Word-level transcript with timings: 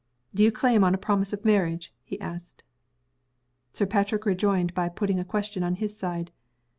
"Do 0.33 0.41
you 0.43 0.51
claim 0.51 0.83
on 0.83 0.95
a 0.95 0.97
promise 0.97 1.31
of 1.31 1.45
marriage?" 1.45 1.93
he 2.03 2.19
asked. 2.19 2.63
Sir 3.71 3.85
Patrick 3.85 4.25
rejoined 4.25 4.73
by 4.73 4.89
putting 4.89 5.19
a 5.19 5.23
question 5.23 5.61
on 5.61 5.75
his 5.75 5.95
side. 5.95 6.31